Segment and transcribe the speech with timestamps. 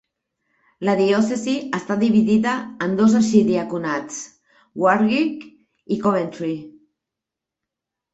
[0.87, 2.53] La diòcesi està dividida
[2.85, 4.17] en dos arxidiaconats,
[4.85, 5.45] Warwick
[5.97, 6.55] i Coventry.